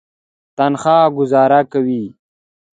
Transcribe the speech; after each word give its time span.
تنخوا 0.57 0.99
ګوزاره 1.15 1.61
کوي. 1.71 2.03